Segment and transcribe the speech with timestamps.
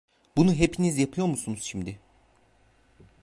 [0.37, 1.99] Bunu hepiniz yapıyor musunuz şimdi?